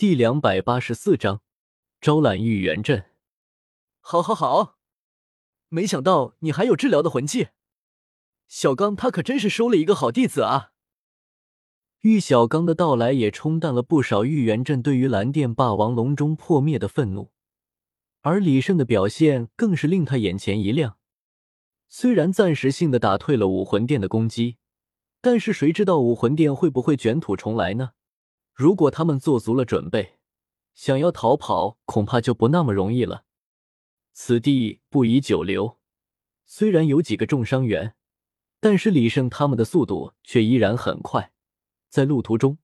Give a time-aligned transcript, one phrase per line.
[0.00, 1.42] 第两百八十四章
[2.00, 3.04] 招揽玉元镇。
[4.00, 4.78] 好，好，好！
[5.68, 7.48] 没想到你还有治疗的魂技，
[8.48, 10.72] 小刚他可真是收了一个好弟子啊！
[12.00, 17.30] 玉小刚的到来也冲淡了不少玉元镇对于蓝电霸王龙中破灭的愤怒，
[18.22, 20.96] 而李胜的表现更是令他眼前一亮。
[21.90, 24.56] 虽然暂时性的打退了武魂殿的攻击，
[25.20, 27.90] 但是谁知道武魂殿会不会卷土重来呢？
[28.60, 30.18] 如果他们做足了准备，
[30.74, 33.24] 想要逃跑恐怕就不那么容易了。
[34.12, 35.78] 此地不宜久留，
[36.44, 37.94] 虽然有几个重伤员，
[38.60, 41.32] 但是李胜他们的速度却依然很快。
[41.88, 42.58] 在路途中，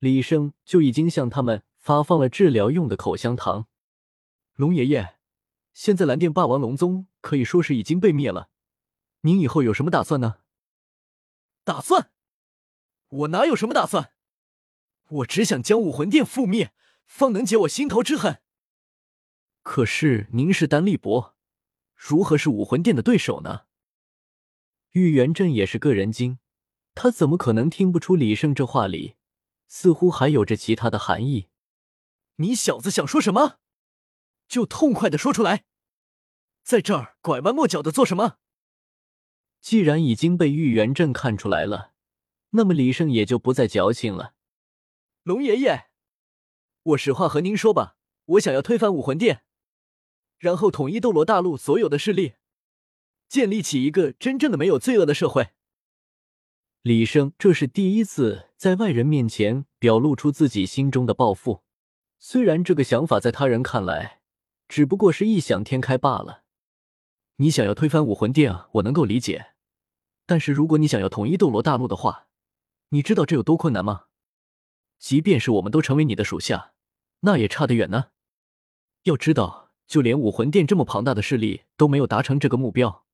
[0.00, 3.68] 李胜就已经向他们发放了治疗用的口香糖。
[4.56, 5.14] 龙爷爷，
[5.72, 8.48] 现在蓝电霸王龙宗可以说是已经被灭了，
[9.20, 10.38] 您以后有什么打算呢？
[11.62, 12.10] 打算？
[13.08, 14.10] 我哪有什么打算？
[15.08, 16.72] 我只想将武魂殿覆灭，
[17.06, 18.40] 方能解我心头之恨。
[19.62, 21.36] 可是您是丹力博，
[21.94, 23.62] 如何是武魂殿的对手呢？
[24.92, 26.38] 玉元镇也是个人精。
[26.94, 29.16] 他怎么可能听不出李胜这话里
[29.68, 31.48] 似乎还有着其他的含义？
[32.36, 33.58] 你小子想说什么，
[34.48, 35.64] 就痛快的说出来，
[36.62, 38.38] 在这儿拐弯抹角的做什么？
[39.60, 41.92] 既然已经被玉元镇看出来了，
[42.50, 44.35] 那么李胜也就不再矫情了。
[45.26, 45.86] 龙爷爷，
[46.84, 47.96] 我实话和您说吧，
[48.26, 49.42] 我想要推翻武魂殿，
[50.38, 52.34] 然后统一斗罗大陆所有的势力，
[53.28, 55.48] 建立起一个真正的没有罪恶的社会。
[56.82, 61.64] 李生这是第一次在外人面前表露出自己心中的抱负，
[62.20, 64.20] 虽然这个想法在他人看来
[64.68, 66.44] 只不过是异想天开罢了。
[67.38, 69.54] 你想要推翻武魂殿，我能够理解，
[70.24, 72.28] 但是如果你想要统一斗罗大陆的话，
[72.90, 74.05] 你知道这有多困难吗？
[74.98, 76.72] 即便是我们都成为你的属下，
[77.20, 78.06] 那也差得远呢。
[79.04, 83.04] 要知道，就连武魂殿这么庞大的势力都没有达成这个目标，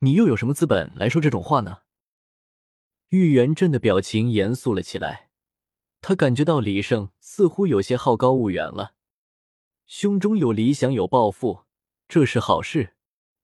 [0.00, 1.78] 你又有什么资本来说这种话呢？
[3.10, 5.30] 玉元镇的表情严肃了起来，
[6.00, 8.94] 他感觉到李胜似乎有些好高骛远了，
[9.86, 11.64] 胸中有理想有抱负，
[12.06, 12.94] 这是好事。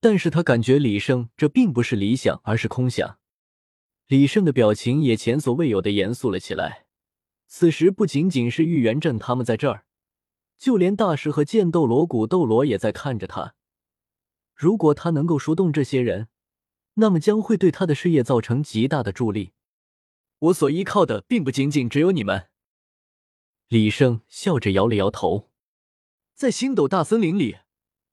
[0.00, 3.18] 但是他感觉李胜这并不是理想，而是空想。
[4.08, 6.86] 李胜的表情也前所未有的严肃了起来。
[7.54, 9.84] 此时不仅仅是玉元镇他们在这儿，
[10.56, 13.54] 就连大师和剑斗罗、古斗罗也在看着他。
[14.54, 16.28] 如果他能够说动这些人，
[16.94, 19.52] 那么将会对他的事业造成极大的助力。
[20.38, 22.48] 我所依靠的并不仅仅只有你们。
[23.68, 25.50] 李胜笑着摇了摇头。
[26.34, 27.58] 在星斗大森林里，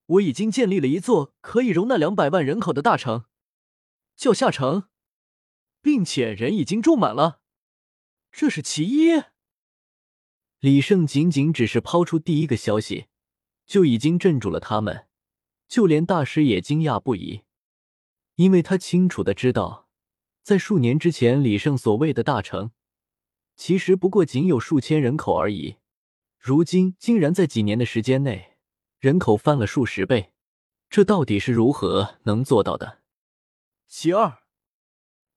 [0.06, 3.24] 我已经建立了一座可以容纳两百万人口的大城，
[4.18, 4.90] 叫夏城，
[5.82, 7.39] 并且人已经住满了。
[8.32, 9.24] 这是其一。
[10.60, 13.08] 李胜仅仅只是抛出第一个消息，
[13.66, 15.08] 就已经镇住了他们，
[15.68, 17.44] 就连大师也惊讶不已。
[18.36, 19.90] 因为他清楚的知道，
[20.42, 22.72] 在数年之前，李胜所谓的大城，
[23.56, 25.78] 其实不过仅有数千人口而已。
[26.38, 28.58] 如今竟然在几年的时间内，
[29.00, 30.34] 人口翻了数十倍，
[30.90, 33.00] 这到底是如何能做到的？
[33.88, 34.44] 其二，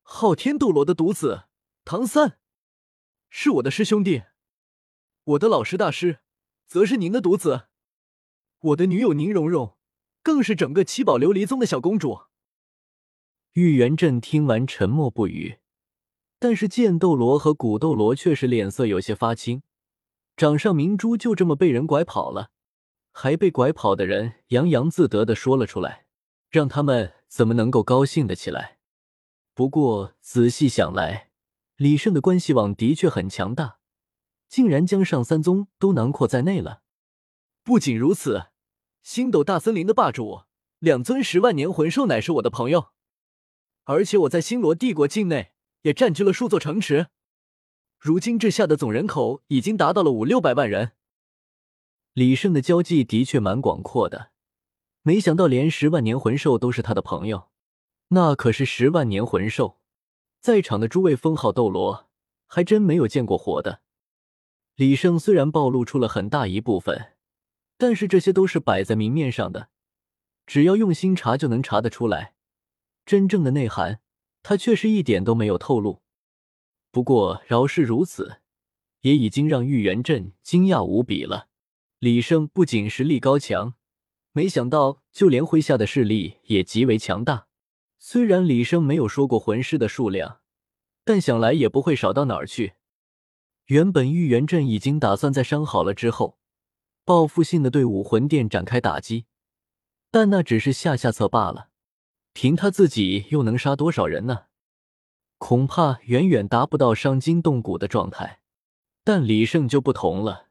[0.03, 1.45] 昊天斗罗的独子
[1.85, 2.39] 唐三，
[3.35, 4.25] 是我的师兄弟；
[5.25, 6.19] 我的老师大师，
[6.67, 7.67] 则是您的独子；
[8.61, 9.75] 我的女友宁荣荣，
[10.23, 12.25] 更是整个七宝琉璃宗的小公主。
[13.55, 15.61] 玉元镇听完沉默不语，
[16.39, 19.63] 但是剑斗罗和古斗罗却是脸色有些发青，
[20.37, 22.51] 掌上明珠就这么被人拐跑了，
[23.13, 26.05] 还被拐跑的人洋洋自得的说了出来，
[26.51, 28.79] 让他们怎么能够高兴的起来？
[29.55, 31.31] 不过仔细想来，
[31.83, 33.81] 李胜的关系网的确很强大，
[34.49, 36.83] 竟然将上三宗都囊括在内了。
[37.65, 38.51] 不仅如此，
[39.03, 40.43] 星斗大森林的霸主
[40.79, 42.91] 两尊十万年魂兽乃是我的朋友。
[43.83, 47.09] 而且我在星罗帝国境内也占据了数座城池，
[47.99, 50.93] 如今治下的总人口已经达到了五六百万人。
[52.13, 54.31] 李胜的交际的确蛮广阔的，
[55.03, 57.51] 没想到连十万年魂兽都是他的朋友，
[58.11, 59.81] 那可是十万年魂兽，
[60.43, 62.11] 在场的诸位封号斗罗
[62.49, 63.81] 还真没有见过活的。
[64.75, 67.13] 李胜虽然暴露出了很大一部分，
[67.79, 69.69] 但是这些都是摆在明面上的，
[70.45, 72.35] 只要用心查就能查得出来。
[73.07, 74.01] 真正的内涵，
[74.43, 76.03] 他却是一点都没有透露。
[76.91, 78.39] 不过饶是如此，
[79.03, 81.47] 也已经让玉元镇惊讶无比了。
[82.01, 83.75] 李胜不仅实力高强，
[84.33, 87.47] 没想到就连麾下的势力也极为强大。
[88.05, 90.41] 虽然李胜没有说过魂师的数量，
[91.05, 92.73] 但想来也不会少到哪儿去。
[93.67, 96.37] 原本玉元镇已经打算在伤好了之后，
[97.05, 99.27] 报复性的对武魂殿展开打击，
[100.11, 101.69] 但那只是下下策罢了。
[102.33, 104.47] 凭他自己又能杀多少人呢？
[105.39, 108.41] 恐怕远远达不到伤筋动骨的状态。
[109.05, 110.49] 但李胜就不同了，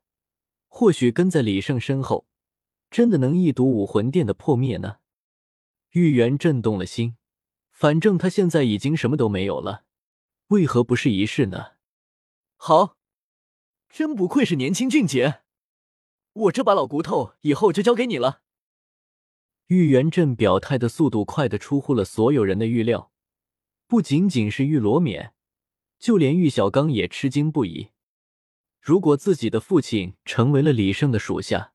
[0.70, 2.26] 或许跟在李胜身后，
[2.90, 5.00] 真的能一睹武魂殿的破灭呢？
[5.90, 7.18] 玉元震动了心，
[7.82, 9.86] 反正他现在已经什么都没有了，
[10.50, 11.72] 为何不试一试呢？
[12.56, 12.96] 好，
[13.90, 15.42] 真不愧是年轻俊杰，
[16.34, 18.44] 我这把老骨头以后就交给你了。
[19.66, 23.12] 玉元镇表态的速度快的出乎了所有人的预料，
[23.88, 25.34] 不仅仅是玉罗冕，
[25.98, 27.90] 就连玉小刚也吃惊不已。
[28.80, 31.74] 如果自己的父亲成为了李胜的属下，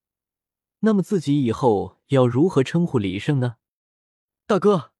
[0.78, 3.56] 那么自己以后要如何称呼李胜呢？
[4.46, 4.92] 大哥，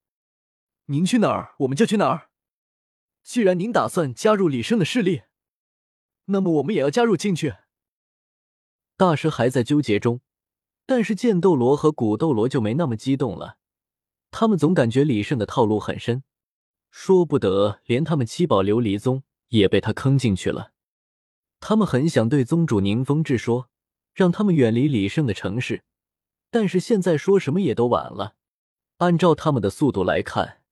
[0.87, 2.31] 您去哪儿，我们就去哪儿。
[3.25, 5.23] 既然您打算加入李胜的势力，
[6.27, 7.57] 那么我们也要加入进去。
[8.97, 10.21] 大师还在纠结中，
[10.87, 13.59] 但是剑斗罗和古斗罗就没那么激动了。
[14.31, 16.23] 他们总感觉李胜的套路很深，
[16.91, 20.73] 说不得连他们七宝琉璃宗也被他坑进去了。
[21.59, 23.71] 他们很想对宗主宁风致说，
[24.15, 25.83] 让他们远离李胜的城市，
[26.51, 28.37] 但是现在说什么也都晚了。
[28.99, 30.63] 按照他们的速度来看，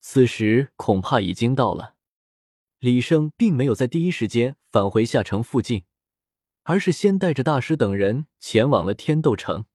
[0.00, 1.94] 此时恐怕已经到了。
[2.78, 5.84] 李胜并没有在第一时间返回下城附近，
[6.62, 9.66] 而是先带着大师等人前往了天斗城。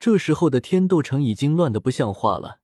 [0.00, 2.60] 这时候的天斗城已经乱得不像话了，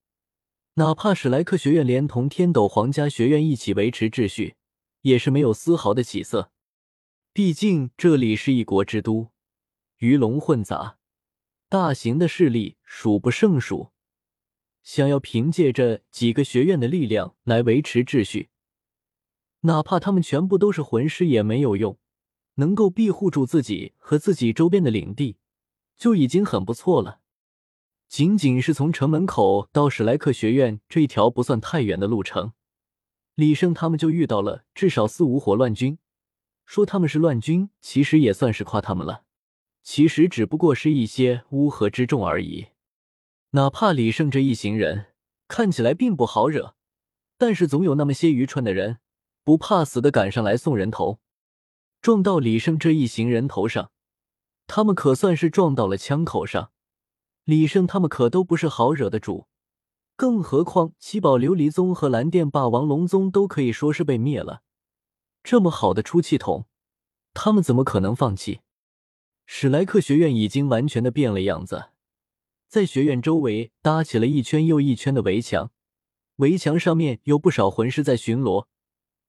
[0.74, 4.56] 哪怕史莱克学院连同天斗皇家学院一起维持秩序，
[5.02, 6.50] 也是没有丝毫的起色。
[7.32, 9.30] 毕竟这里是一国之都，
[9.98, 10.98] 鱼龙混杂，
[11.68, 13.93] 大型的势力数不胜数。
[14.84, 18.50] 想要凭借着几个学院的力量来维持秩序，
[19.62, 21.98] 哪怕他们全部都是魂师也没有用。
[22.56, 25.38] 能够庇护住自己和自己周边的领地，
[25.96, 27.18] 就已经很不错了。
[28.06, 32.52] 仅仅是从城门口到史莱克学院这一条不算太远的路程，
[33.34, 35.98] 李胜他们就遇到了至少四五伙乱军。
[36.64, 39.24] 说他们是乱军，其实也算是夸他们了。
[39.82, 42.66] 其实只不过是一些乌合之众而已。
[43.54, 45.12] 哪怕李胜这一行人
[45.46, 46.74] 看起来并不好惹，
[47.38, 48.98] 但是总有那么些愚蠢的人
[49.44, 51.20] 不怕死的赶上来送人头，
[52.02, 53.92] 撞到李胜这一行人头上，
[54.66, 56.72] 他们可算是撞到了枪口上。
[57.44, 59.46] 李胜他们可都不是好惹的主，
[60.16, 64.62] 更何况七宝琉璃宗和蓝电霸王龙宗都可以说是被灭了。
[65.44, 66.66] 这么好的出气筒，
[67.32, 68.62] 他们怎么可能放弃？
[69.46, 71.90] 史莱克学院已经完全的变了样子，
[72.74, 75.70] 在学院周围搭起了一圈又一圈的围墙，
[76.38, 78.66] 围墙上面有不少魂师在巡逻，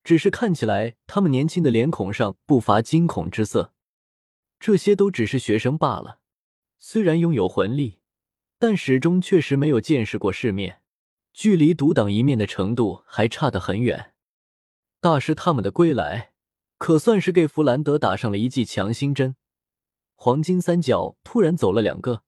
[0.04, 3.72] 只是看起来他们年轻的脸孔上不乏惊恐之色。
[4.60, 6.18] 这些都只是学生罢了，
[6.80, 8.00] 虽然拥有魂力，
[8.58, 10.82] 但始终确实没有见识过世面，
[11.32, 14.14] 距离独当一面的程度还差得很远。
[15.00, 16.32] 大师他们的归来，
[16.80, 19.36] 可算是给弗兰德打上了一剂强心针。
[20.16, 22.24] 黄金三角突然走了两个，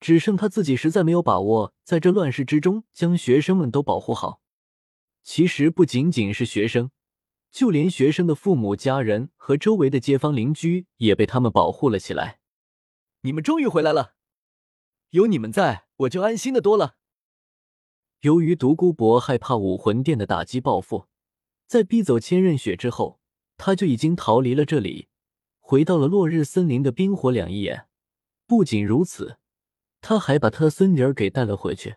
[0.00, 4.40] 只剩他自己实在没有把握在这乱世之中将学生们都保护好。
[5.22, 6.90] 其实不仅仅是学生，
[7.50, 12.40] 就连学生的父母、家人和周围的街坊邻居也被他们保护了起来。
[13.20, 14.14] 你们终于回来了，
[15.10, 16.96] 有你们在，我就安心的多了。
[18.22, 21.06] 由于独孤博害怕武魂殿的打击报复。
[21.66, 23.20] 在逼走千仞雪之后，
[23.56, 25.08] 他就已经逃离了这里，
[25.60, 27.86] 回到了落日森林的冰火两仪眼。
[28.46, 29.38] 不仅如此，
[30.00, 31.96] 他还把他孙女儿给带了回去。